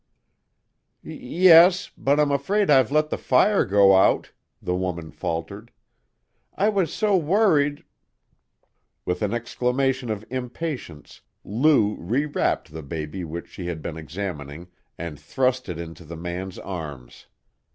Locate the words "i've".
2.71-2.91